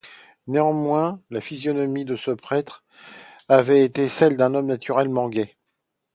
Néanmoins, 0.47 1.21
la 1.29 1.41
physionomie 1.41 2.05
de 2.05 2.15
ce 2.15 2.31
prêtre 2.31 2.83
avait 3.49 3.85
été 3.85 4.07
celle 4.09 4.35
d’un 4.35 4.55
homme 4.55 4.65
naturellement 4.65 5.29
gai. 5.29 5.55